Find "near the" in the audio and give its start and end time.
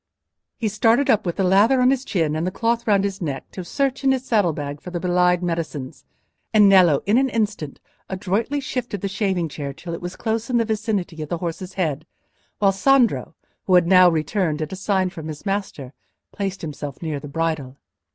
17.03-17.27